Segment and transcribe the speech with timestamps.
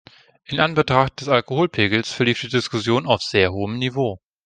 [0.45, 4.19] In Anbetracht des Alkoholpegels verlief die Diskussion auf sehr hohem Niveau.